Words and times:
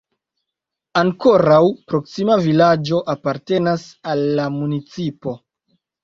Ankoraŭ 0.99 1.57
proksima 1.91 2.37
vilaĝo 2.45 3.01
apartenas 3.13 3.83
al 4.13 4.23
la 4.39 4.47
municipo. 4.55 5.35